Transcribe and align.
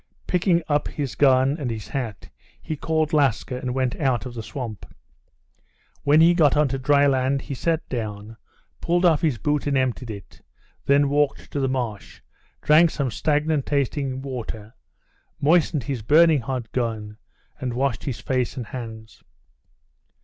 Picking 0.25 0.63
up 0.67 0.87
his 0.87 1.13
gun 1.13 1.57
and 1.59 1.69
his 1.69 1.89
hat, 1.89 2.27
he 2.59 2.75
called 2.75 3.13
Laska, 3.13 3.59
and 3.59 3.75
went 3.75 3.95
out 3.97 4.25
of 4.25 4.33
the 4.33 4.41
swamp. 4.41 4.91
When 6.03 6.21
he 6.21 6.33
got 6.33 6.57
on 6.57 6.67
to 6.69 6.79
dry 6.79 7.05
ground 7.07 7.41
he 7.43 7.53
sat 7.53 7.87
down, 7.87 8.37
pulled 8.79 9.05
off 9.05 9.21
his 9.21 9.37
boot 9.37 9.67
and 9.67 9.77
emptied 9.77 10.09
it, 10.09 10.41
then 10.87 11.07
walked 11.07 11.51
to 11.51 11.59
the 11.59 11.69
marsh, 11.69 12.21
drank 12.63 12.89
some 12.89 13.11
stagnant 13.11 13.67
tasting 13.67 14.23
water, 14.23 14.73
moistened 15.39 15.83
his 15.83 16.01
burning 16.01 16.41
hot 16.41 16.71
gun, 16.71 17.17
and 17.59 17.75
washed 17.75 18.05
his 18.05 18.19
face 18.19 18.57
and 18.57 18.65
hands. 18.65 19.21